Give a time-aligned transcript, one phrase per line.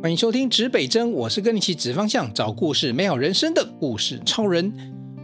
[0.00, 4.72] 欢迎收听指北针，我是跟你一起指方向、找故事、美好人生的故事超人。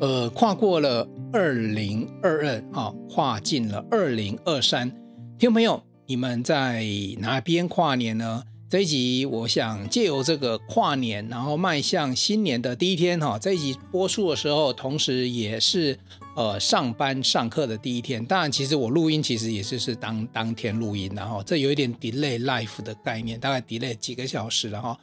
[0.01, 4.91] 呃，跨过了二零二二啊，跨进了二零二三。
[5.39, 6.85] 听众朋友，你们在
[7.21, 8.43] 哪边跨年呢？
[8.69, 13.39] 这一集我想借由这个跨年，然后迈向新年的第一天哈。
[13.39, 15.97] 这一集播出的时候，同时也是。
[16.37, 24.99] 呃，上班上课的第一天，当然，其实我录音其实也是是当当天录音，然后这有一点 delay live 的概念，大概 delay 几个小时了哈。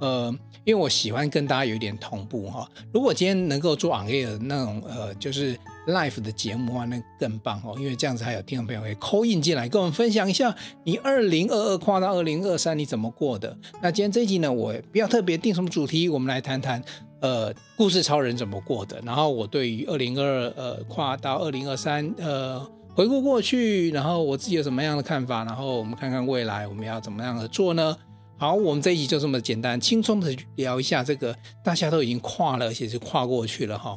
[0.00, 2.68] 呃，因为我喜欢跟大家有一点同步哈。
[2.92, 10.54] 如果今天能够做 on air 那种呃，就是 live 的节目的话，那更棒哦，因为这样子还有听众朋友会 call in 进来跟我们分享一下
[10.84, 13.56] 你二零二二跨到二零二三你怎么过的。
[13.80, 16.82] 那今天这一集呢，我不要特别定什么主题，我们来谈谈。
[17.22, 19.00] 呃，故事超人怎么过的？
[19.04, 22.60] 然后我对于二零二二呃跨到二零二三呃
[22.96, 25.44] 回顾过去，然后我自己有什么样的看法？
[25.44, 27.96] 然后我们看看未来我们要怎么样的做呢？
[28.38, 31.32] 好，我们这一集就这么简单轻松的聊一下这个，
[31.64, 33.96] 大家都已经跨了，而且是跨过去了哈。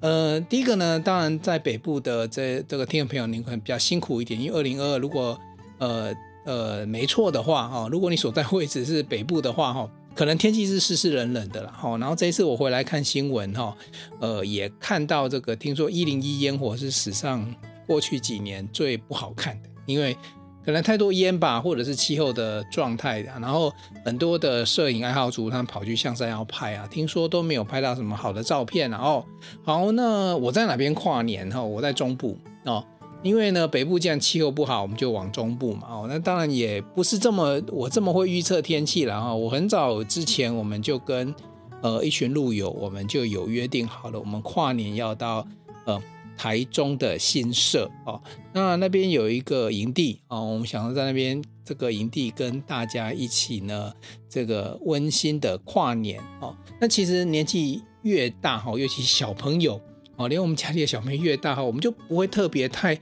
[0.00, 5.40] 呃，第一个呢，当然在北部的这这个听众朋友，您可能比较辛苦一点，因为二零二二如果
[5.78, 6.12] 呃
[6.44, 9.90] 呃没错的话哈，如果你所在位置是北部的话哈。
[10.16, 13.76] 可能天气是湿湿冷冷的了哈，然后这一次我回来看新闻哈，
[14.18, 17.54] 呃，也看到这个，听说一零一烟火是史上
[17.86, 20.16] 过去几年最不好看的，因为
[20.64, 23.70] 可能太多烟吧，或者是气候的状态的，然后
[24.06, 29.22] 很多的摄影爱好者他们跑去象山要拍啊，听说都没有拍到什么好的照片，然后
[29.64, 31.62] 好，那我在哪边跨年哈？
[31.62, 32.82] 我在中部哦。
[33.22, 35.88] 因为呢，北部既然气候不好，我们就往中部嘛。
[35.88, 39.34] 哦，那当然也不是这么我这么会预测天气了哈。
[39.34, 41.34] 我很早之前我们就跟
[41.82, 45.46] 呃一群路友，我们就有约定好了，我们跨年要到
[45.86, 46.00] 呃
[46.36, 48.20] 台中的新社哦。
[48.52, 53.92] 那那边有一个营地哦，我们想要在那边这个营地跟大家一起呢，
[54.28, 56.54] 这个温馨的跨年哦。
[56.80, 59.80] 那其实年纪越大哈，尤其小朋友
[60.16, 62.98] 哦，连我们家里的小朋友越大哈，我们就不会特别太。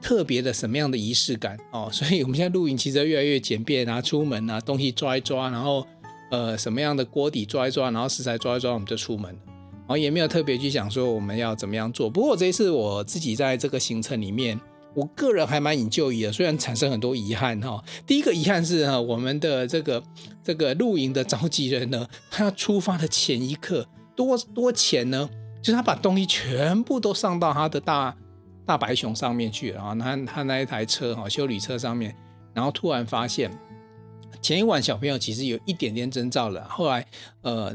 [0.00, 5.84] 特别的什么样的仪式感哦，所以我们现在露营其实越来越简便啊，出门啊，东西抓一抓，然后
[6.30, 12.08] 呃什么样的锅底抓一抓，然后食材抓一抓，我们就出门了，然后也没有特别去想说我们要怎么样做。
[12.08, 14.56] 不过这一次我自己在这个行程里面，
[14.94, 17.82] 我个人还蛮 enjoy 的，虽然产生很多遗憾哈。
[18.06, 20.00] 第一个遗憾是哈，我们的这个
[20.44, 25.28] 这个露营的召集人呢，他出发的前一刻多多前呢，
[25.68, 28.16] 就是他把东西全部都上到他的大。
[28.64, 32.14] 大白熊上面去了啊，他他那一台车哈，修理车上面，
[32.52, 33.50] 然后突然发现
[34.42, 37.06] 前一晚小朋友其实有一点点征兆了，后来
[37.40, 37.74] 呃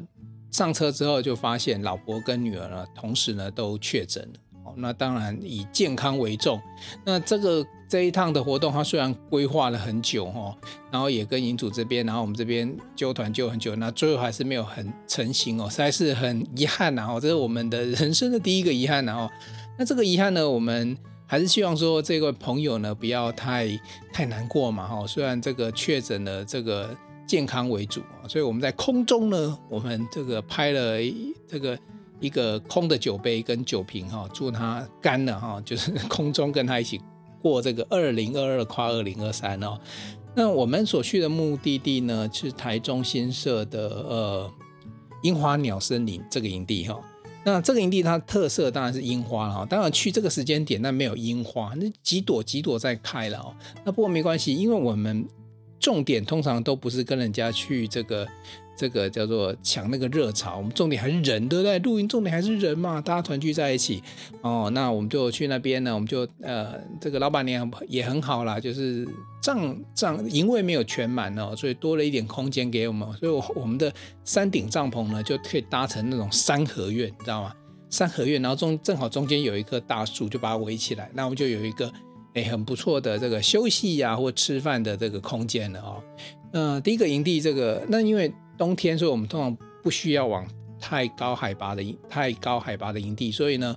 [0.51, 6.61] 上车之后就发现老婆跟女儿呢同时呢都确诊了，哦，那当然以健康为重，
[7.05, 10.55] 那这个这一趟的活动它虽然规划了很久哈，
[10.91, 19.29] 然后也跟营主这边，然后我们这边揪团揪很久，那最后还是没有很成型哦，实在是很遗憾呐，哦，这是我们的人生的第一个遗憾然后。
[19.75, 20.95] 那这个遗憾呢，我们
[21.25, 23.67] 还是希望说这位朋友呢不要太
[24.11, 25.07] 太难过嘛哈。
[25.07, 26.95] 虽然这个确诊了这个
[27.25, 30.99] 健康为主，所以我们在空中呢，我们这个拍了
[31.47, 31.75] 这个
[32.23, 37.01] 一个空的酒杯跟酒瓶哈，祝他干了哈， 就是空中跟他一起
[37.41, 39.77] 过这个二零二二跨二零二三哦。
[40.33, 44.51] 那我们所去的目的地呢是台中新社的呃
[45.21, 46.97] 樱花鸟森林这个营地哈。
[47.43, 53.53] 那这个营地它特色当然是樱花了哈，当然去这个时间点，那没有樱花，那几朵几朵在开了哦。
[53.83, 55.27] 那不过没关系，因为我们
[55.77, 58.25] 重点通常都不是跟人家去这个。
[58.75, 61.77] 这个叫做抢那个热潮，我们重点还是人，对不对？
[61.79, 64.01] 露营重点还是人嘛，大家团聚在一起
[64.41, 64.69] 哦。
[64.73, 69.07] 那我们就去那边呢，我们就呃，这个老板娘也很好啦，就是
[69.41, 73.93] 帐帐营位没有全满哦，所以多了一点空间给我们，所以我我们的
[74.25, 77.53] 山顶帐篷呢就可以搭成那种三合院，你知道吗？
[77.89, 81.93] 三合院，然后中正好中间有一棵大树，就把它围起来，那我们就有一个
[82.33, 86.01] 诶很不错的这个休息呀、或吃饭的这个空间了哦。
[86.53, 88.33] 呃，第一个营地这个，那因为。
[88.55, 90.47] 冬天，所以我们通常不需要往
[90.79, 93.75] 太高海拔的太高海拔的营地，所以呢，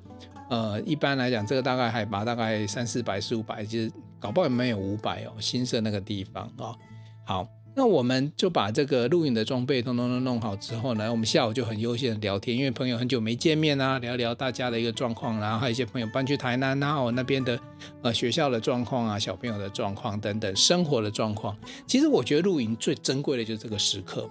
[0.51, 3.91] 呃，一般来讲，这个大概海拔大概三四百、四五百，其实
[4.21, 5.33] 搞不好也没有五百哦。
[5.41, 6.79] 新设那个地方啊、哦，
[7.25, 17.61] 好，那我们就把这个露营的装备通通都弄好之后呢，我们下午就很悠闲的聊天，因为朋友很久没见面啊，聊聊大家的一个状况，然后还有一些朋友搬去台南啊，我那边的
[18.01, 21.55] 呃学校的状况啊，小朋友的状况等等，生活的状况。
[21.87, 24.27] 其实我觉得露营最珍贵的就是这个时刻。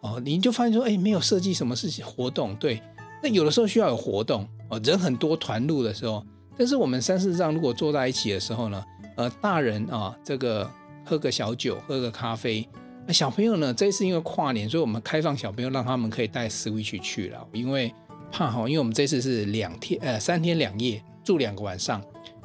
[0.00, 2.82] 哦，你就发现说，哎，没有设计什么事情活动，对，
[3.22, 6.24] 那有的时候需要有活动哦，人很多团路的时候，
[6.56, 8.82] 但是我们三四张如果坐在一起的时候呢，
[9.18, 10.68] 呃，大人啊，这个
[11.04, 12.68] 喝个小酒，喝个咖啡，
[13.06, 17.92] 那小朋友呢，这次因为跨年，所以我们开放小朋友让他们可以带 Switch 去了，因为
[18.30, 22.02] 怕哈，因为我们这次是两天呃三天两夜住两个晚上，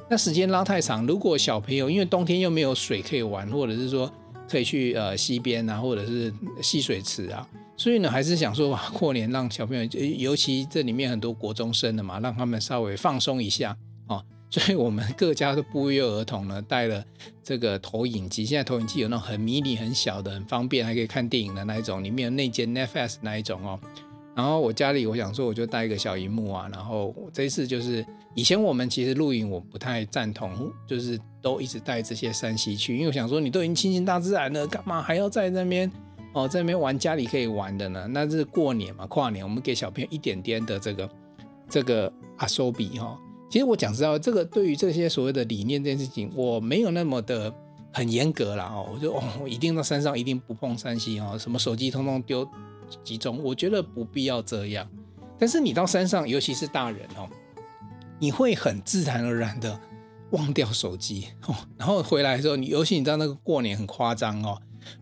[0.10, 4.12] 那时间拉太长，如果小朋友因为冬天又没有水可以玩，或者是说
[4.50, 7.48] 可以去呃溪边啊，或者是戏水池啊。
[7.80, 9.84] 所以呢，还是想说吧，过年让小朋友，
[10.18, 13.78] 尤其这里面很多国中生的嘛，让他们稍微放松一下
[14.08, 14.24] 哦。
[14.50, 17.04] 所以我们各家都不约而同呢，带了
[17.44, 18.46] 这个投影机。
[18.46, 23.80] 现在投影机有那种很迷你、很小的，很方便，还可以看电影的那一种，里面有内建 Netflix 那一种哦。
[24.34, 26.70] 然后我家里，我想说，我就带一个小荧幕啊。
[26.72, 28.06] 然后这一次就是，
[28.36, 35.92] 以前我们其实露营，我不太赞同，就是都一直带这些 3C 去，因为我想说，你都已经亲近大自然了，干嘛还要在那边？
[36.34, 41.10] 哦，在那边玩家里可以玩的呢，那是过年嘛，跨年我们给小朋友一点点的这个
[41.68, 43.20] 这个阿苏比哈。
[43.50, 47.54] 其实我讲实话，这个对于这些所谓的理念这件事情，我没有那么的
[47.94, 48.90] 很严格啦哦。
[48.94, 52.48] 我就哦，我一定到山上一定不碰 3C 哦，什么手机通通丢
[53.04, 54.88] 集中，我觉得不必要这样。
[55.40, 57.30] 但是你到山上，尤其是大人哦，
[58.20, 59.80] 你会很自然而然的
[60.32, 64.60] 忘掉手机哦，然后回来的时候，你尤其你知道那个过年很夸张哦。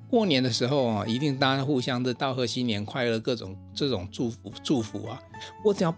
[0.10, 5.20] 过年的时候啊，一定大家互相的道贺新年快乐，各种这种祝福祝福啊。
[5.64, 5.94] 我只要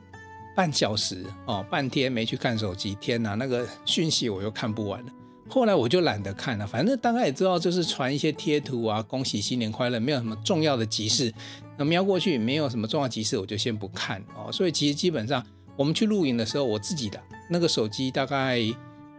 [0.57, 5.12] 半小时哦，半天没去看手机，天哪，那个讯息我又看不完了。
[5.48, 11.31] 后来我就懒得看了，反正大概也知道，就是传一些贴图啊，恭喜新年快乐，没有什么重要的急事。
[11.77, 14.51] 那瞄过去没有什么重要急事，我就先不看哦。
[14.51, 15.45] 所以其实基本上
[15.75, 17.21] 我们去露营的时候，我自己的
[17.51, 18.59] 那个手机大概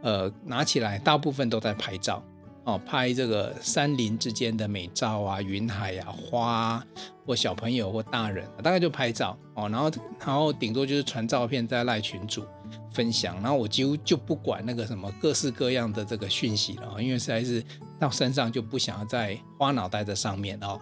[0.03, 2.21] 呃拿起来，大部分都在拍照。
[2.69, 6.87] 哦，拍这个山林之间的美照啊，云海啊，花啊，
[7.25, 9.91] 或小朋友或大人，大概就拍照哦，然后
[10.27, 12.45] 然后顶多就是传照片在赖群组
[12.91, 17.65] 分享，然后我几乎就不管那个什么各式各样的这个讯息了，因为实在是
[17.99, 20.79] 到山上就不想要再花脑袋在上面哦。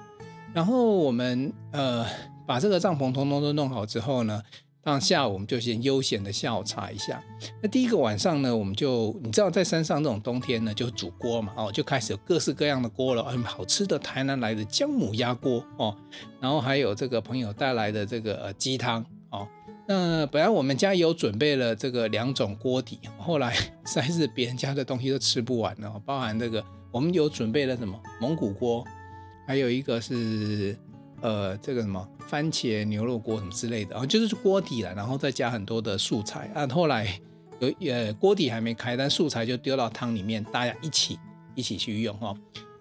[0.52, 2.04] 然后我们呃
[2.44, 4.42] 把这个帐篷通通都弄好之后呢。
[4.88, 7.20] 那下午我们就先悠闲的下午茶一下。
[7.60, 15.92] 那第一个晚上呢，我们就你知道在山上这种冬天呢，就煮锅嘛，哦，就开始有各式各样的锅了，很好吃的台南来的姜母鸭锅哦，
[16.40, 19.48] 然后还有这个朋友带来的这个鸡汤哦。
[19.88, 28.84] 那本来我们家有准备了这个两种锅底，后来实在是别人家的东西都吃不完了，包含这个我们有准备了什么蒙古锅，
[29.48, 30.78] 还有一个是。
[31.22, 36.66] 呃，这个什么番茄牛肉锅什么之类的，啊，就是锅底了，然后再加很多的素材啊。
[36.68, 37.18] 后来
[37.58, 41.18] 有呃锅底还没开，但素材就丢到汤里面，大家一起
[41.54, 42.34] 一起去用哈。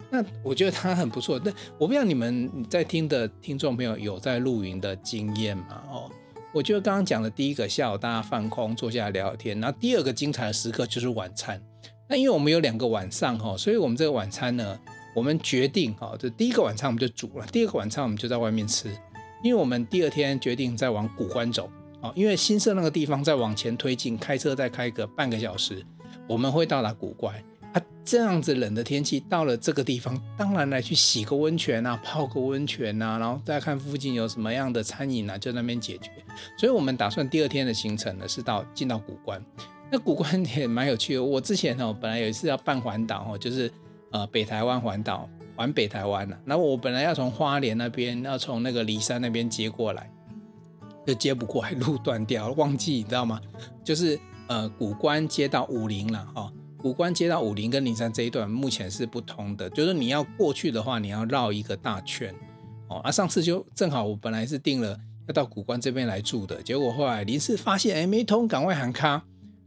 [0.09, 1.39] 那我觉得它很不错。
[1.43, 5.81] 那我不知道你们在听的听众朋友有在露营的经验吗？
[5.89, 6.11] 哦，
[6.53, 11.61] 我觉得刚刚讲的第一个下午大家放空坐下来聊聊天，然后第二个精彩的时刻就是晚餐。
[12.07, 14.77] 那因为我们有两个晚上哈，所以我们这个晚餐呢。
[15.15, 18.89] 我们决定哈，这第一个晚餐我们就煮了，第二个晚餐我们就在外面吃，
[19.41, 21.69] 因为我们第二天决定再往古关走
[22.01, 25.81] 啊，因为新社那个地方再往前推进，开车再开个半个小时，
[26.27, 27.33] 我们会到达古关
[27.71, 27.81] 啊。
[28.03, 36.11] 这样子冷的天气到了这个地方，当然来去洗个温泉啊，泡个温泉啊，然后再看附近有什么样的餐饮啊，就那边解决。
[36.57, 39.41] 所以我们打算第二天的行程呢是到进到古关，
[39.89, 41.23] 那古关也蛮有趣的。
[41.23, 43.71] 我之前哦本来有一次要办环岛哦，就是。
[44.15, 46.39] 呃，北台湾环岛，环北台湾了。
[46.45, 50.09] 那我本来要从花莲那边，要从那个梨山那边接过来，
[51.05, 53.41] 就接不过来， 路断掉，忘记你知道吗？
[53.83, 54.17] 就是
[54.47, 56.49] 呃，古关接到武陵了哈。
[56.77, 62.33] 古关接到武陵跟梨山这一段目前是不通的，就是你要过去的话，你要绕一个大圈
[62.87, 62.99] 哦。
[62.99, 69.21] 啊，上次就正好我本来是定了要到古关这边来住的，结果后来临时发现哎没通，赶快喊卡，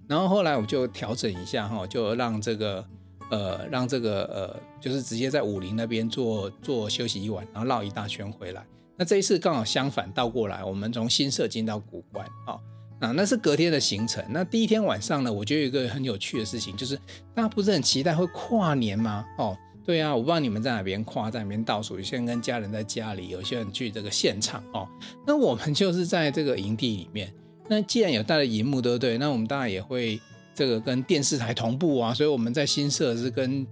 [0.07, 2.83] 然后后来我就调整一下哈，就让这个。
[3.31, 8.65] 呃，让这个呃，就是直接在武陵那边坐坐休息一晚，然后绕一大圈回来。
[8.97, 12.59] 那这一次刚好相反倒过来，我们从新社进到古关啊，
[13.01, 14.25] 那那是隔天的行程。
[14.31, 16.97] 那第一天晚上呢，我觉得有一个很有趣的事情，就是
[17.35, 19.25] 大家不是很期待会跨年吗？
[19.39, 24.89] 哦，对啊，我不知道你们在哪边跨，在哪边倒数，有些人跟家人在家里，有些人去这个现场哦。
[25.27, 27.33] 那我们就是在这个营地里面。
[27.69, 29.19] 那既然有带了荧幕，对不对？
[29.19, 30.19] 那我们当然也会。
[30.59, 33.65] 这个跟电视台同步啊，所以我们在新社是跟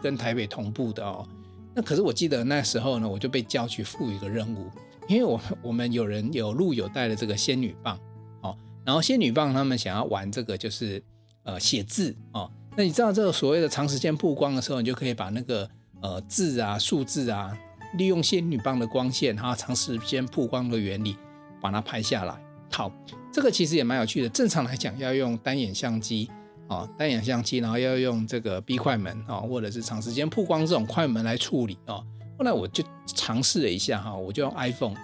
[0.00, 1.26] 跟台北同步的哦。
[1.74, 4.70] 那可是我记得那时候呢，我就被叫去赋予一个任务，
[5.08, 7.98] 因为我我们有人有录有带的这个仙女棒
[8.42, 11.02] 哦，然后仙女棒他们想要玩这个就是
[11.42, 12.48] 呃写字哦。
[12.76, 15.68] 那你知道这个所谓的长时间曝光的时候，你就可以把那个
[16.00, 17.58] 呃字啊数字啊，
[17.94, 21.16] 利用仙女棒的光线哈，长时间曝光的原理
[21.60, 22.40] 把它拍下来。
[22.70, 22.92] 好。
[23.32, 24.28] 这个其实也蛮有趣的。
[24.28, 26.28] 正常来讲，要用单眼相机
[26.66, 32.02] 啊，单眼相机，然后要用这个 B 快门啊，或者是长时间曝光这种快门来处理啊。
[32.36, 34.94] 后来我就尝试了一下哈，我就用 iPhone，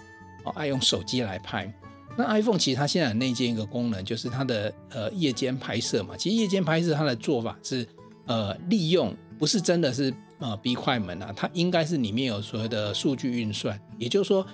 [0.45, 1.73] 哦，爱用手机来拍。
[2.17, 6.17] 那 iPhone 其实它现在内建一个功能，就是它的呃夜间拍摄嘛。
[6.17, 7.87] 其实夜间拍摄它的做法是
[8.27, 14.45] 呃利用，不是真的是呃逼快门啊，它应该是里面有所谓的数据运算，也就是说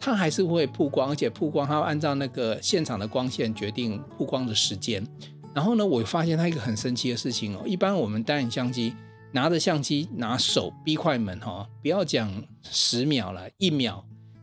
[0.00, 5.06] 它还是会曝光，而且曝光它要按照那个现场的光线决定曝光的时间。
[5.54, 8.94] 然后呢，我发现它一个很神奇的事情哦，一般我们单眼相机。
[9.30, 14.02] 拿着相机，拿手逼快门哈，不要讲十秒了，一秒、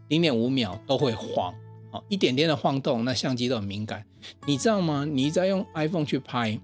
[0.09, 1.51] 零点五秒都会晃，
[1.91, 4.05] 哦，一点点的晃动，那相机都很敏感。
[4.45, 5.03] 你知道吗？
[5.03, 6.59] 你在用 iPhone 去拍，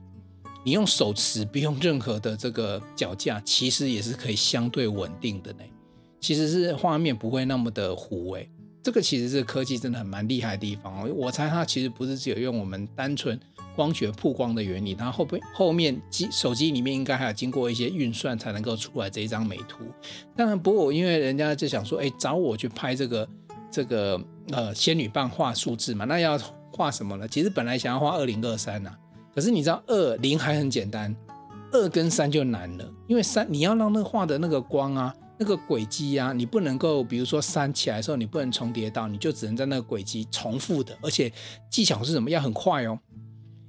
[0.64, 5.64] 你用手持，不用任何的这个脚架，其实也是可以相对稳定的呢。
[6.20, 8.48] 其实是画面不会那么的糊诶。
[8.84, 11.10] 这个其实是科技真的很蛮厉害的地方哦。
[11.16, 13.40] 我猜它其实不是只有用我们单纯。
[13.74, 19.86] 光学曝光的原理，它后边后面机手机里面应该还要经过一些运算才能够出来这一张美图。
[20.36, 23.28] 当然，不过因为人家就想说，哎，找我去拍这个
[23.72, 24.22] 这个
[24.52, 26.38] 呃仙女棒画数字嘛，那要
[26.74, 27.26] 画什么呢？
[27.30, 28.94] 其实本来想要画二零二三呐，
[29.34, 31.16] 可是你知道二零还很简单，
[31.72, 41.34] 二跟三就难了，因为三你要让那画的那个光啊，那个轨迹啊，你不能够，比如说三起来的时候你不能重叠到，你就只能在那个轨迹重复的，而且
[41.68, 42.30] 技巧是什么？
[42.30, 43.00] 要很快哦。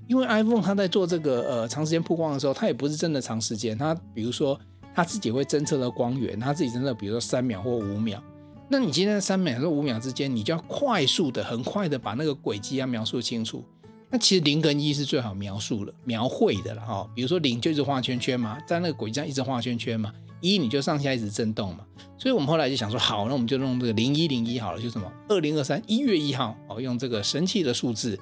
[0.06, 4.60] 因为 iPhone 它在做这个呃长时间曝光的时候，它也不是真的长时间，它比如说
[4.94, 8.22] 它自己会侦测的光源，它自己真的比如说三秒或五秒，
[8.68, 13.64] 那你今天三秒或五秒之间，你就要快速的、很快的把那个轨迹要描述清楚。
[14.10, 17.08] 那其实零跟一是最好描述了、描绘的了哈。
[17.14, 21.86] 比如说零就一直画圈圈嘛，在那个轨迹上一直画圈圈嘛，一你就上下一直震动嘛。
[22.18, 28.18] 所以我们后来就想说，好，那我们就用这个零一零一好了，就什么二零二三一月一号哦，用这个神奇的数字。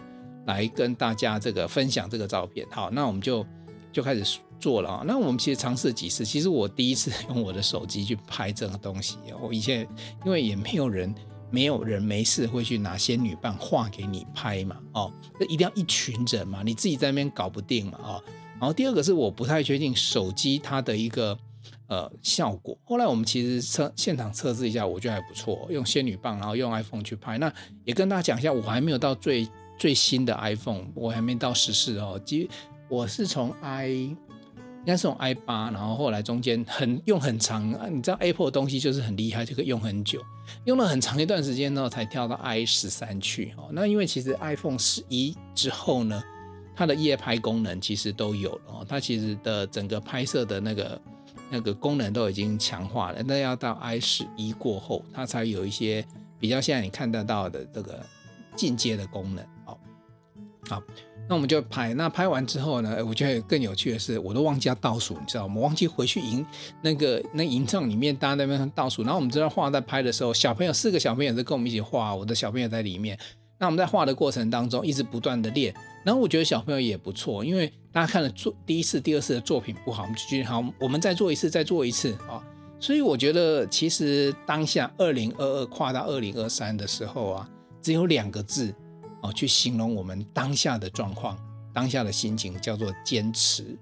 [0.47, 3.47] 来跟大家这个分享这个照片，好，那我们就
[3.93, 5.05] 就开始做了啊。
[5.07, 9.87] 那我们其实尝试几次，其实我第一次 用我的手机去拍这个东西，我以前
[10.25, 11.15] 因为也没有人，
[11.51, 18.23] 没有人没事会去拿仙女棒画给你拍嘛，哦，那一定要一群人嘛，你自己在那边搞不定嘛，哦。
[18.59, 21.39] 然后第二个是我不太确定手机它的一个
[21.91, 22.75] 呃效果。
[22.85, 27.37] 后来我们其实测现场测试一下，我觉得还不错，用仙女棒，然后用 iPhone 去拍。
[27.37, 27.53] 那
[27.85, 29.47] 也跟大家讲一下，我还没有到最。
[29.81, 32.49] 最新的 iPhone 我还没到十四哦，其实
[32.87, 34.17] 我是从 i 应
[34.85, 40.21] 该是从 i 八，然后后来中间很用很长，你知道 Apple 的东西就是很厉害，就可以用很久，
[40.67, 43.71] 用了很长一段时间呢，才跳到 i 十三去哦。
[43.73, 46.23] 那因为其实 iPhone 十一之后呢，
[46.77, 51.01] 它的夜拍功能其实都有了哦，它其实的整个拍摄的那个
[51.51, 53.23] 那个功能都已经强化了。
[53.25, 56.05] 那要到 i 十一过后，它才有一些
[56.39, 58.01] 比较现在你看得到的这个
[58.57, 59.45] 进阶的功能。
[59.65, 59.81] 好，
[60.69, 60.83] 好
[61.29, 61.93] 那我们就拍。
[61.95, 65.55] 那拍完之后呢，我觉得更有趣的是，我都忘记要倒数，你知道吗？
[65.57, 66.45] 我忘记回去营
[66.83, 69.03] 那个那营帐里面，大家那边倒数。
[69.03, 73.19] 然后我们知道画在拍的时候，小朋友四个小朋友在跟我们一起画，我的小朋友在里面。
[73.61, 75.73] 那我们在画的过程当中，一直不断的练。
[76.03, 82.43] 然后我觉得小朋友也不错，因为大家看了做第一次、第二次的作品不好，我们就觉得好，我们再做一次，再做一次啊。
[82.81, 87.49] 所以我觉得，其实当下二零二二跨到二零二三的时候啊，
[87.81, 88.75] 只有两个字。
[89.23, 91.37] 哦，去形容我们当下的状况、
[91.75, 93.77] 当下的心情，叫做坚持。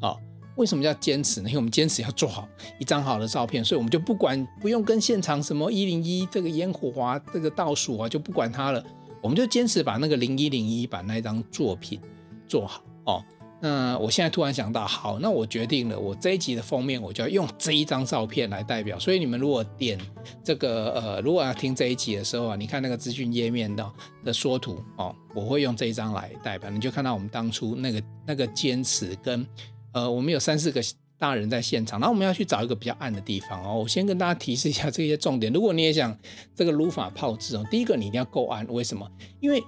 [0.00, 0.16] 哦，
[0.54, 1.48] 为什么叫坚持呢？
[1.48, 2.46] 因为我们坚持要做好
[2.78, 8.80] 一张好的照片，所以我们就不管不用跟现场什么一零一这个烟火啊、这个倒数啊，就不管它了，
[9.24, 11.98] 我们就坚持把那个零一零一把那一张作品
[12.46, 12.84] 做好。
[13.06, 13.24] 哦。
[13.60, 18.98] 那我现在突然想到，好，那我决定了，我这一集的封面我就要用这一张照片来代表。
[18.98, 19.98] 所以你们如果点
[20.42, 29.46] 这个呃，如果要听这一集的时候啊，你看那个资讯页面的的缩图哦，我会用这一张来代表，你就看到我们当初那个那个坚持跟
[29.94, 30.82] 呃，我们有三四个
[31.18, 33.80] 大人在现场，然后我们要去找一个比较暗的地方哦。
[33.80, 36.16] 我先跟大家提示一下这些重点，如果你也想
[36.54, 39.10] 这个如法炮制哦，第一个你一定要够暗，为什么？
[39.40, 39.62] 因为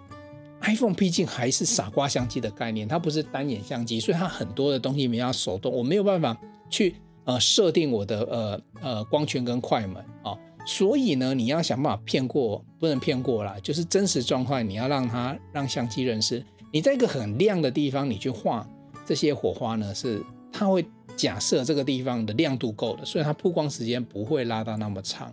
[0.62, 6.36] iPhone 毕竟还是傻瓜相机的概念，它不是单眼相机，所以它很多的东西没要手动，我没有办法
[6.68, 18.66] 去呃设定我的呃呃光圈跟快门啊、哦，所以呢，你要想办法骗过，不能骗过啦，就是真实状况，你要让它让相机认识你在一个很亮的地方，你去画
[19.04, 20.84] 这些火花呢，是它会
[21.16, 25.32] 假设这个地方的亮度够的，所以它曝光时间不会拉到那么长。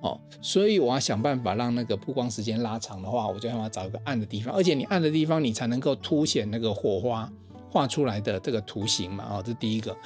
[0.00, 7.32] 哦，所以我要想办法让那个曝光时间拉长的话，我就要找一个暗的地方，而且你暗的地方，你才能够凸显那个火花
[7.70, 9.24] 画出来的这个图形嘛。
[9.30, 9.96] 哦，这是第一个。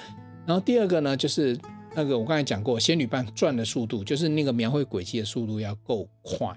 [0.46, 1.58] 然后第二个呢，就是
[1.96, 6.56] 那个我刚才讲过，仙女棒转的速度，就是那个描绘轨迹的速度要够快。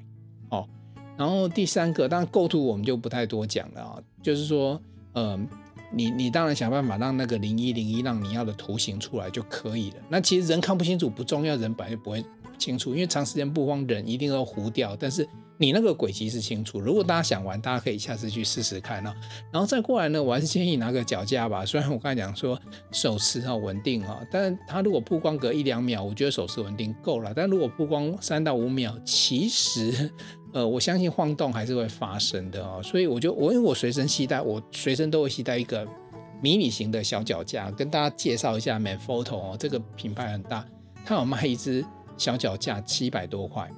[0.50, 0.70] 哦，
[1.17, 4.79] 然后第三个，当然构图我们就不太多讲了啊，就是说，
[5.15, 5.48] 嗯，
[5.94, 9.98] 你你当然想办法让那个零一零一让你要的图形出来就可以了。
[10.10, 12.24] 那其实人看不清楚不重要，人本来就不会。
[12.58, 14.96] 清楚，因为长时间不慌，人一定要糊掉。
[14.96, 15.28] 但是
[15.62, 16.80] 你那个轨迹是清楚。
[16.80, 19.15] 如果大家想玩，大家可以下次去试试看啊。
[19.51, 21.63] 然后再过来呢，我还是建议拿个脚架吧。
[21.70, 22.60] 虽然我刚才讲说
[22.91, 27.32] 手持哈稳定哈，但它如果曝光隔一两秒，我觉得手持稳定够了。
[27.36, 30.12] 但如果曝光三到五秒，其实
[30.51, 32.82] 呃，我相信晃动还是会发生的哦。
[32.84, 35.88] 所以我就我因为我随身携带，我随身都会携带一个。
[36.44, 40.65] 迷你型的小脚架，跟大家介绍一下，Manfrotto 哦，这个品牌很大，
[41.06, 41.86] 它有卖一只
[42.18, 43.70] 小脚架，七百多块。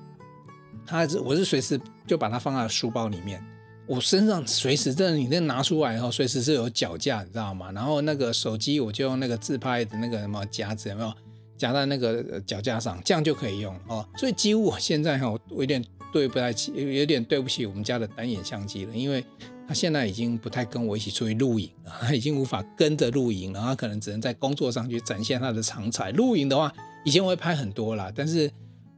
[0.85, 3.43] 它是我是随时就把它放在书包里面，
[3.87, 7.71] 我身上随时真的你那拿出来以后，随时是有脚架，你知道吗？
[7.71, 11.13] 然后那个手机我就用那个自拍的那个什么夹子，有没有
[11.57, 14.07] 夹在那个脚架上，这样就可以用哦。
[14.17, 19.23] 所以几乎我现在哈，我有点对不太起，有点对不起我们家的单眼相机了，因为。
[19.65, 26.11] 他现在已经不太跟我一起出去露营了，他已经无法跟着露营了，他可能只能在工作上去展现他的长才。
[26.11, 26.69] 露营的话，
[27.05, 28.51] 以前我会拍很多啦，但是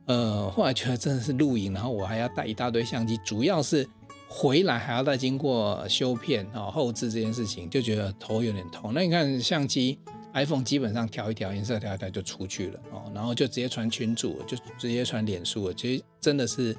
[0.05, 3.87] 呃，后来觉得真的是露营，然后我还要带一大堆相机，主要是
[4.27, 8.93] 回来还要再经过修片啊、后置这件事情，就觉得头有点痛。
[8.93, 9.99] 那你看相机
[10.33, 16.75] ，iPhone 基本上调一调颜色，调一调就出去了哦，然后就直接传群组，就直接传脸书了，其实真的是。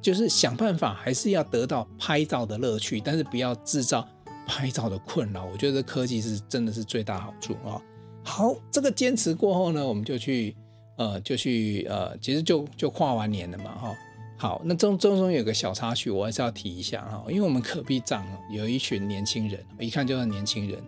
[0.00, 4.08] 就是想办法，还是要得到拍照的乐趣，但是不要制造
[4.46, 5.44] 拍照的困扰。
[5.44, 7.82] 我觉得科技是真的是最大好处啊。
[8.22, 10.56] 好，这个坚持过后呢，我们就去
[10.98, 13.96] 呃，就去呃，其实就就跨完年了嘛哈。
[14.36, 20.78] 好，那中中中有个小插曲，我还是要提一下哈，因为我们隔壁帐有一群年轻人，一看就是年轻人。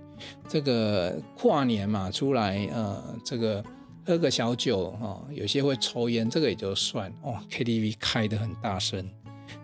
[0.47, 3.65] 这个跨年嘛，出来呃，这个。
[4.03, 7.39] 喝个小酒哈，有些会抽烟，这个也就算哦。
[7.51, 9.09] KTV 开得很大声，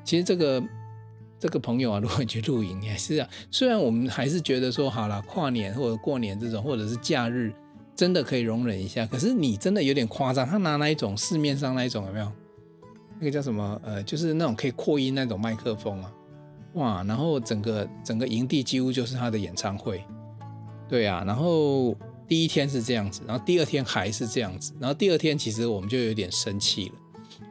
[0.04, 0.62] 其实这个
[1.40, 3.28] 这个朋友啊， 如果你去露营也是啊。
[3.50, 7.52] 虽然我们还是觉得说好了，跨年或者过年这种，或者是假日，
[7.96, 9.06] 真的可以容忍一下。
[9.06, 12.30] 可是你真的有点夸张，他拿那一种市面上那一种有没有？
[13.18, 13.80] 那个叫什么？
[13.82, 16.12] 呃，就是那种可以扩音那种麦克风啊，
[16.74, 17.02] 哇！
[17.04, 20.04] 然后整个整个营地几乎就是他的演唱会，
[20.88, 21.96] 对啊，然后。
[22.28, 26.94] 第一天是这样子，然后第二天还是这样子，然后第二天其实我们就有点生气了，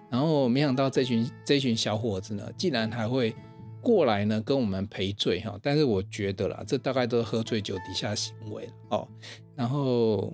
[0.09, 3.33] 然后没想到这群这群小伙子呢，竟然还会
[3.85, 9.07] 过来呢跟我们赔罪哈，但是我觉得啦，这大概都是喝醉酒底下行为哦，
[9.55, 10.33] 然后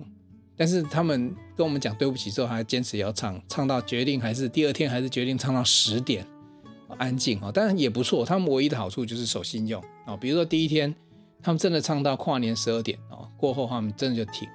[0.56, 6.26] 但是他们跟我们讲对不起之后，还坚持要唱，唱到决定还是第二天还是决定唱到十点，
[6.96, 10.94] 安静哦，当然也不错，他们唯一的好处就是守信用啊，比如说第一天。
[11.44, 14.48] 他们真的唱到跨年十二点哦，过后他们真的就停。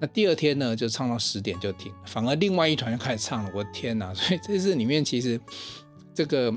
[0.00, 1.92] 那第二天呢，就唱到十点就停。
[2.06, 4.14] 反而另外一团就开始唱了，我的天哪！
[4.14, 5.38] 所以这次里面其实
[6.14, 6.50] 这个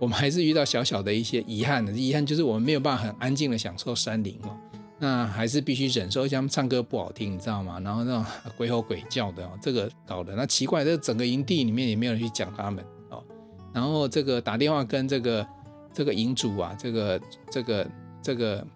[0.00, 4.56] 我们还是遇到小小的一些遗憾的，遗憾就是我们没有办法很安静的享受山林哦。
[4.98, 7.78] 那还是必须忍受一下他们唱歌不好听，你知道吗？
[7.80, 8.24] 然后那种
[8.56, 13.22] 鬼吼鬼叫的，这个搞的那奇怪，这整个营地里面也没有人去讲他们哦。
[13.72, 15.46] 然后这个打电话跟这个
[15.92, 17.90] 这个营主啊，这个这个
[18.22, 18.66] 这个。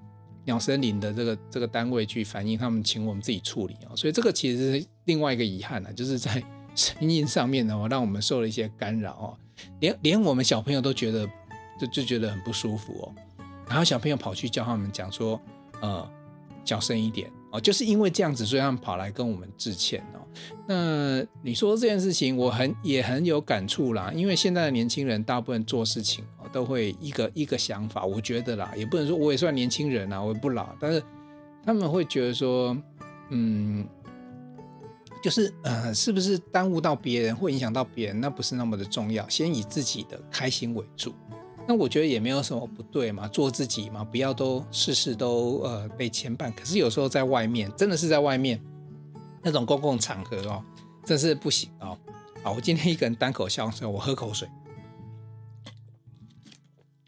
[0.47, 6.33] 鸟森林的这个这个单位去反映，他们请我们自己处理啊，所以这个其实是另外一个遗憾呢，就是在
[6.77, 9.29] 声音上面呢，让我们受了一些干扰哦，
[9.81, 11.29] 连连我们小朋友都觉得
[11.81, 13.15] 就就觉得很不舒服哦，
[13.69, 15.41] 然后小朋友跑去叫他们讲说，
[15.81, 16.09] 呃，
[16.65, 20.21] 小声一点哦，就是因为这样子，所以他们跑来跟我们致歉哦。
[20.67, 31.03] 那你说这件事情，我很也很有感触啦，因为现在的年轻人大部分做事情哦都会一个一个想法，我觉得啦，也不能说我也算年轻人啊，我也不老，但是
[31.65, 32.77] 他们会觉得说，
[33.31, 33.87] 嗯，
[35.25, 41.15] 就是呃，是不是耽误到别人，会影响到别人，那不是那么的重要，先以自己的开心为主。
[41.67, 46.53] 那我觉得也没有什么不对嘛，做自己嘛，不要都事事都呃被牵绊。
[46.55, 48.61] 可是有时候在外面，真的是在外面。
[49.43, 50.63] 那种公共场合哦，
[51.07, 51.99] 真是不行哦。
[52.43, 54.47] 好，我今天一个人单口相声，我喝口水。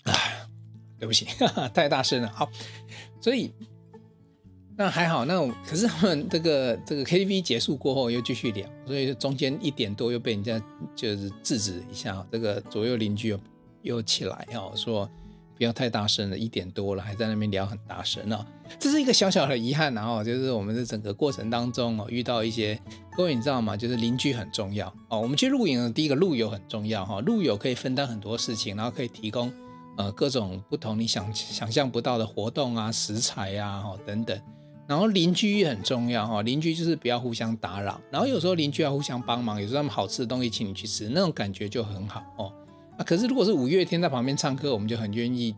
[0.04, 0.12] 啊，
[0.98, 1.26] 对不起，
[1.74, 2.32] 太大声了。
[2.34, 2.50] 好，
[3.20, 3.52] 所以
[4.76, 10.62] 那还好，那可是他们这个这个 KTV 结束过后又继续聊，所以中间一点多又被人家
[10.94, 12.26] 就是制止一下。
[12.30, 13.40] 这个左右邻居又
[13.82, 15.08] 又起来哦，说。
[15.58, 18.44] 不要太大声了，一点多了还在那边聊很大声哦，
[18.78, 22.78] 这是一个小小的遗憾，然后就是我们的整个过程当中哦，遇到一些
[23.16, 23.74] 各位你知道吗？
[23.74, 25.18] 就是邻居很重要哦。
[25.18, 29.50] 我们去露营的第一个露友很重要哈，露友可以分担很多事情，然后可以提供
[29.96, 34.38] 呃各种不同你想想象不到的活动啊、食材啊哈等等。
[34.86, 42.52] 然后邻居也很重要哈，邻居就是不要互相打扰，然后有时候邻居要互相帮忙，有时候他们好吃的东西请你去吃，那种感觉就很好哦。
[42.96, 45.54] 啊，可是如果是五月天在旁边唱歌，我们就很愿意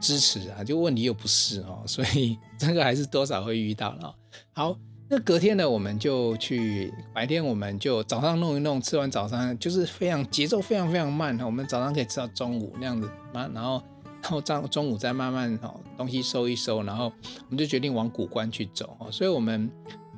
[0.00, 4.14] 支持啊，就问题又不是哦，所以这个还是多少会遇到了。
[4.52, 4.76] 好，
[5.08, 13.82] 那隔天呢，我们就去白天我们就早上弄一弄，吃完早餐就是非常节奏非常非常慢，我们早上可以吃到中午那样子，然后
[14.22, 19.70] 然后中中午再慢慢哦东西收一收，然后我们就决定往古关去走哦，所以我们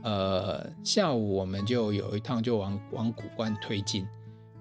[0.03, 4.07] 呃下午我们就有一趟就往往古关推进。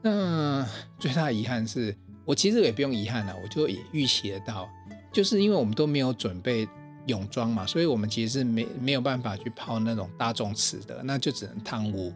[0.02, 4.70] 那最大的遗憾是我其实也不用遗憾了，我就也预期得到，
[5.12, 6.68] 就是因为我们都没有准备。
[7.06, 12.14] 泳装嘛，所以我们其实是没没有办法去泡那种大众池的，那就只能汤屋。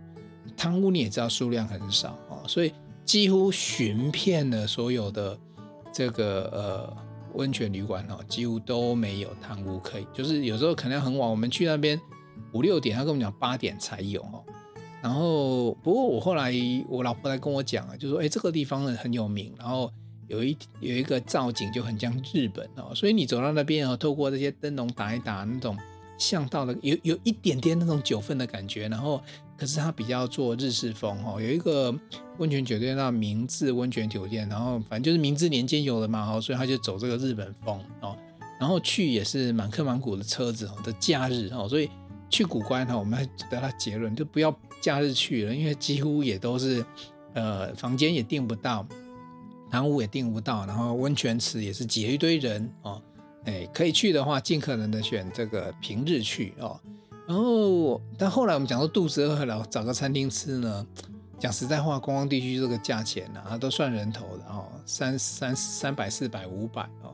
[0.55, 2.71] 汤屋你也知道数量很少哦，所以
[3.03, 5.35] 几乎寻遍了所有的
[5.91, 6.97] 这个呃
[7.33, 10.07] 温泉旅馆哦，几乎都没有汤屋可以。
[10.13, 11.99] 就是有时候可能很晚，我们去那边
[12.53, 14.43] 五六点，他跟我们讲八点才有哦。
[15.01, 16.53] 然后不过我后来
[16.87, 19.91] 我老婆来跟我讲啊，就说哎这个地方呢很有名，然后。
[20.27, 25.77] 有一有一个造景就很像日本哦，所以你走到那边哦，透过这些灯笼打一打，那种
[26.17, 29.21] 巷道的有有一点点那种九份的感觉，然后
[29.57, 31.93] 可是它比较做日式风哦，有一个
[32.37, 38.17] 温泉酒店叫明治温泉酒店，然后反正就是明治年间有的嘛，哦所以他就走这个日本风哦，
[38.59, 41.89] 然后去也是满客满谷的车子哦的假日哦，所以
[42.29, 46.85] 去古关哈，我们还得到结论就不要假日去了，因为几乎也都是
[47.33, 48.85] 呃房间也订不到。
[49.71, 53.01] 汤屋也订不到，然后温泉池也是挤一堆人哦，
[53.45, 56.79] 哎，可以去的话，尽可能的选这个平日去哦。
[57.25, 60.85] 然后，但后来我们讲说肚子饿了，找个餐厅吃呢。
[61.39, 67.13] 讲实在话，观光地区这个价钱呢、啊，都算人头的哦，三三三百、四百、五百哦。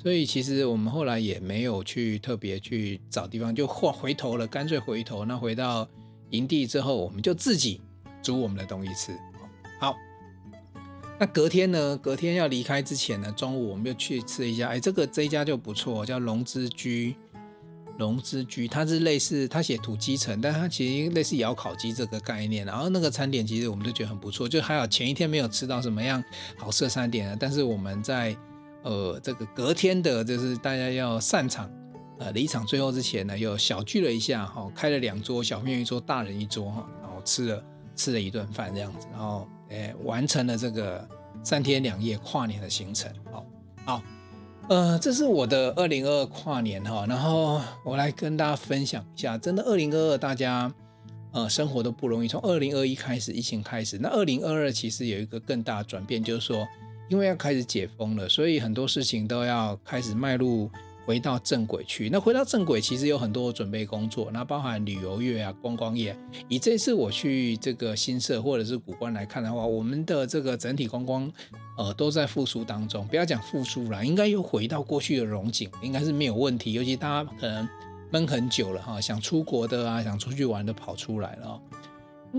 [0.00, 5.24] 所以其实我们后来也没有去特别去找地方，就换回头了，干脆回头。
[5.24, 5.88] 那回到
[6.30, 7.80] 营地之后，我们就自己
[8.22, 9.16] 煮我们的东西吃。
[9.80, 9.94] 好。
[11.20, 11.96] 那隔天呢？
[11.96, 17.16] 隔天要离开之前呢，中午我们就去吃一家，哎，这个这一家就不错，叫龙之居。
[17.98, 22.64] 龙之居，它是类似，它写土鸡城，但它其实类似窑烤鸡这个概念。
[22.64, 26.22] 然后那个餐点其实我们都觉得很不错，就还好前一天没有吃到什么样
[26.56, 27.36] 好吃的餐点啊。
[27.38, 28.36] 但是我们在
[28.82, 31.70] 呃这个隔天的，就是大家要散场，
[32.18, 39.46] 呃离场最后之前呢，又小聚了一下哈，开了两桌，小朋友一桌，大人一桌哈，然后吃了吃了一顿饭这样子，然后。
[39.70, 41.06] 哎，完成了这个
[41.44, 43.12] 三天两夜跨年的行程。
[43.30, 43.46] 好，
[43.84, 44.02] 好，
[44.68, 47.06] 呃，这是我的二零二二跨年哈。
[47.08, 50.72] 然后我来跟大家分享一下，真的二零二二大家
[51.32, 52.28] 呃生活都不容易。
[52.28, 56.68] 从二零二一开始疫情开始，那二零二二其实有一个更大的转变，就是说
[57.08, 60.70] 因为要开始解封了，所以很多事情都要开始迈入。
[61.08, 66.14] 回到正轨去，那回到正轨其实有很多准备工作，那包含旅游业啊、观光业。
[66.48, 71.32] 以这次我去这个新社或者是古关来看的话，我们的这个整体观光，
[71.78, 73.08] 呃，都在复苏当中。
[73.08, 76.74] 不要讲复苏了，应该又回到过去的荣景，应该是没有问题。
[76.74, 77.66] 尤其大家可能
[78.10, 81.58] 闷很久了哈，想出国的啊，想出去玩的跑出来了。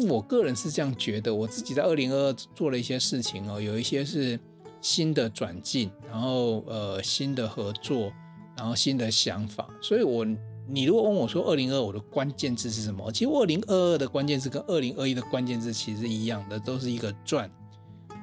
[0.08, 4.40] 我个人是这样觉得，我自己在二零二二做了一些事情哦，有一些是
[4.80, 8.14] 新的转进，然后呃新的合作。
[8.60, 10.26] 然后新的想法，所以我
[10.68, 13.10] 你如果问我说二零二二我的关键字是什么？
[13.10, 17.50] 其实二零二二的关键字跟二零二一的关键字其实一样的，都是一个转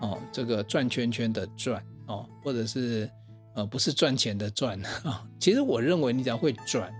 [0.02, 3.10] 哦，这个转圈圈的转哦，或者是
[3.54, 5.24] 呃不是赚钱的赚啊。
[5.40, 6.92] 其实我认为你只要会转，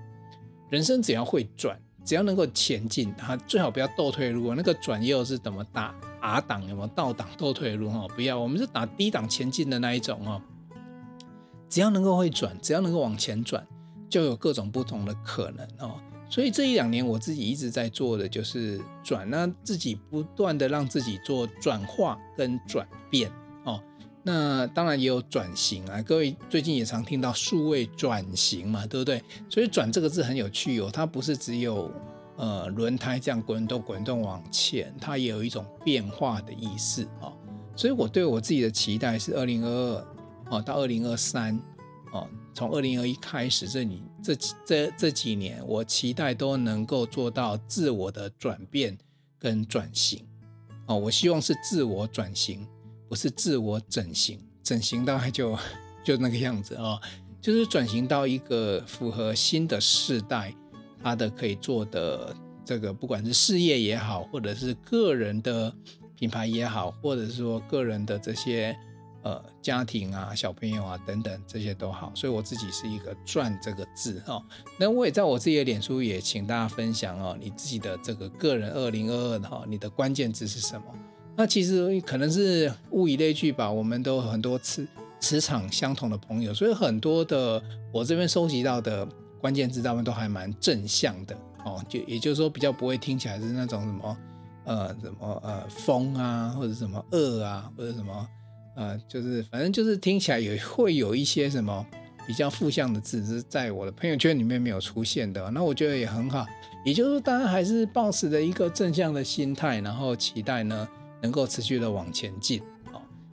[0.70, 4.54] 人生只要会转，只要能够前进，啊最好不要倒退路。
[4.54, 6.66] 那个转又是怎么打 R 档？
[6.66, 7.90] 有没有倒档倒退路？
[7.90, 10.40] 哈，不要，我们是打低档前进的那一种哦。
[11.68, 13.66] 只要能够会转，只要能够往前转，
[14.08, 15.96] 就有各种不同的可能哦。
[16.28, 23.30] 所以这一两年我自己一直在做的就是转，那自己不断的让自己做转化跟转变
[23.64, 23.80] 哦。
[24.24, 29.22] 那当然也有转型啊，各位最近也常听到数位转型嘛，对不对？
[29.48, 31.88] 所以转这个字很有趣哦，它不是只有
[32.36, 37.32] 呃轮胎这样滚动滚动往前，它也有一种变化的意思哦。
[37.76, 40.06] 所以我对我自己的期待是二零二二。
[40.48, 41.60] 哦，到二零二三，
[42.12, 48.96] 哦，从二零二一开始，这里这这这几年，我期待都能够做到自我的转变
[49.38, 50.24] 跟转型。
[50.86, 52.64] 哦，我希望是自我转型，
[53.08, 54.38] 不是自我整形。
[54.62, 55.58] 整形大概就
[56.04, 57.00] 就那个样子哦，
[57.40, 60.54] 就是转型到一个符合新的世代，
[61.02, 65.74] 他的可以做的这个，不管是事业也好，或者是个人的
[66.16, 68.76] 品牌也好，或者是说个人的这些。
[69.26, 74.40] 呃，家庭啊，小朋友啊，等等，这些都好，所以我自己是一个“转”这个字哈。
[74.78, 80.84] 那我也在我自己的脸书也请大家分享哦，你自己的这个个人二零二二哈，你的关键字是什么？
[81.36, 84.86] 那其实可能是物以类聚吧，我们都很多磁
[85.18, 87.60] 磁场相同的朋友，所以很多的
[87.92, 89.04] 我这边收集到的
[89.40, 94.16] 关键字，他们都还蛮正向的哦，就也就是说比较不会听起来是那种什么
[94.66, 98.28] 呃什么呃风啊，或者什么恶啊，或者什么
[98.76, 101.84] 呃就是反正就是听起来也会有一些什么
[102.26, 106.46] 比较负向的字是在我的朋友圈里面没有出现的，那我觉得也很好。
[106.84, 110.88] 也就是说，大家还是抱持着一个正向的心态，然后期待呢
[111.20, 112.62] 能够持续的往前进。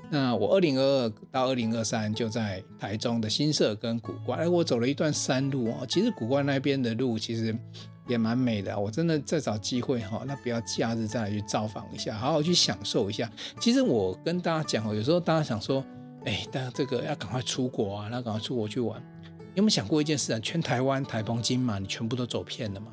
[0.09, 5.85] 那我二零二二到二零二三就在台中的新社跟古关，哎，我走了一段山路哦。
[5.89, 7.55] 其实古关那边的路其实
[8.07, 13.29] 也蛮美的，我真的再找机会哈，那不要假日再来去造访一下，好好去享受一下。
[13.59, 15.83] 其实我跟大家讲哦，有时候大家想说，
[16.25, 19.01] 哎，大家这个要赶快出国啊，那赶快出国去玩。
[19.21, 20.39] 你有没有想过一件事啊？
[20.39, 22.91] 全台湾台澎金马你全部都走遍了吗？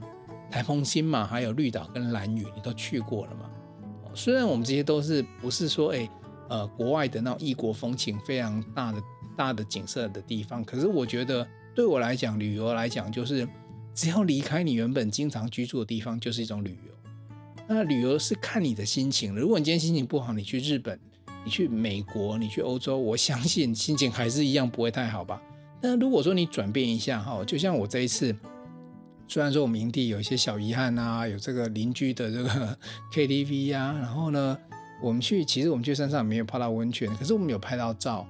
[0.51, 3.51] 台澎金马还有绿岛跟兰屿你都去过了吗？
[4.15, 6.09] 虽然我们这些都是不是说哎。
[6.51, 9.01] 呃，国外的那种异国风情非常大的
[9.37, 11.47] 大的景色的地方，可是我觉得
[11.77, 13.47] 对我来讲，旅游来讲，就是
[13.95, 17.11] 只要离开你原本经常居住的地方，就是一种旅游。
[17.67, 19.35] 那旅游是看你的心情。
[19.35, 20.99] 如果你今天心情不好，你去日本，
[21.45, 25.41] 你去美国，你去欧洲，我相信心情还是一样不会太好吧。
[25.81, 28.35] 那如果说你转变一下哈，就像我这一次，
[29.29, 32.79] 虽然说我们营地有一些小遗憾啊，有这个邻居的这个
[33.15, 34.59] KTV 啊，然后呢。
[35.03, 38.27] 我们去，其实我们去山上没有泡到温泉，可是我们有拍到照，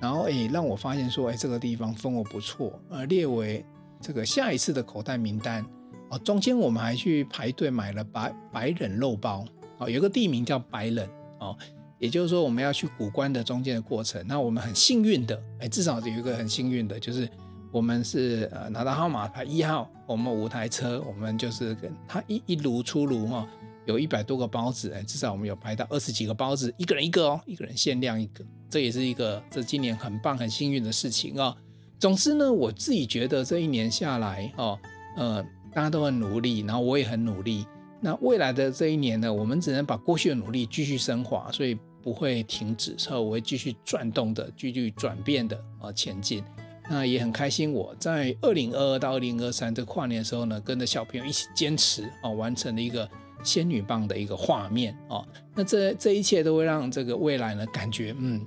[0.00, 3.62] 然后诶，让我发现说，诶，这个地方风火不错，呃，列为
[4.04, 5.64] 这个下一次的口袋名单
[6.10, 6.18] 哦。
[6.18, 9.42] 中间我们还去排队买了白白冷肉包
[9.78, 11.08] 哦，有个地名叫白冷
[11.40, 11.56] 哦，
[11.98, 17.26] 也就是说我们要去古关的中间的过程，那我们很幸运的，诶，至少有一个很幸运的，就是
[17.72, 23.48] 我们是呃拿到号码牌一号，我们五台车，我们就是跟他一一炉出炉哈。
[23.86, 31.54] 有一百多个包子，哎，至少我们有排到二十几个包子，一个人一个哦，一个人限量一个，这也是一个这今年很棒、很幸运的事情哦。
[31.98, 34.78] 总之呢，我自己觉得这一年下来哦，
[35.16, 37.66] 呃，大家都很努力，然后我也很努力。
[38.00, 46.44] 那未来的这一年呢，我们只能把过去的努力继续升华，所以不会停止，所以我会继续转动的、继续转变的啊前进。
[46.90, 53.08] 那也很开心，我在二零二二到二零二三这跨年的时候呢，跟着小朋友一起坚持啊，完成了一个。
[53.42, 55.22] 仙女棒的一个画面哦，
[55.54, 58.40] 那这这一切都会让这个未来呢感觉，嗯，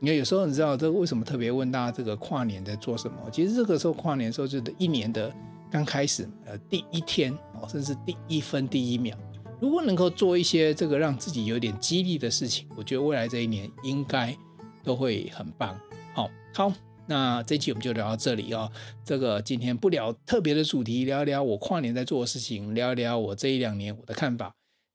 [0.00, 3.16] 你看有时候你知道这个为什么特别问大家这个跨年在做什么？
[3.32, 5.32] 其实这个时候跨年时候就是一年的
[5.70, 9.16] 刚开始，呃，第一天哦，甚至第一分第一秒，
[9.60, 14.36] 如果能够做一些这个让自己有点激励的事情，我觉得未来这一年应该
[14.82, 15.78] 都会很棒。
[16.14, 16.72] 好，好。
[17.06, 18.70] 那这期我们就聊到这里哦。
[19.04, 24.50] 这个今天不聊特别的主题，聊一聊我跨年在做的事情，聊一聊我这一两年我的看法。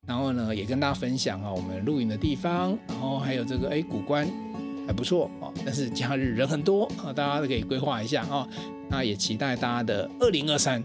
[0.07, 4.27] 然后呢，也跟大家分享啊，我们露营的地方，然后还有这个哎古关
[4.89, 5.53] 还不错啊。
[5.63, 8.49] 但是假日人很多啊， 大家都可以规划一下啊。
[8.89, 10.83] 那也期待大家的二零二三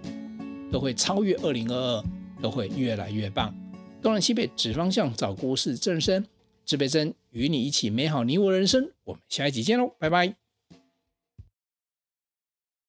[0.71, 2.05] 都会超越二零二二，
[2.43, 3.55] 都会越来越棒。
[4.03, 6.23] 东南西北指方向，找故事正身，
[6.67, 8.91] 指北针与你一起美好你我人生。
[9.05, 10.44] 我们下一集见喽，拜拜。